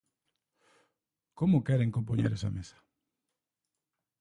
¿Como 1.39 1.57
queren 1.67 1.95
compoñer 1.97 2.31
esa 2.33 2.53
mesa? 2.57 2.77